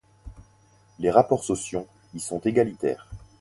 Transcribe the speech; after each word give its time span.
Les 0.97 1.11
rapports 1.11 1.43
sociaux 1.43 1.85
y 2.15 2.19
sont 2.19 2.39
égalitaires. 2.39 3.07